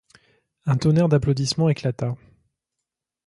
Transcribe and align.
Un 0.65 0.77
tonnerre 0.77 1.09
d’applaudissements 1.09 1.69
éclata. 1.69 2.15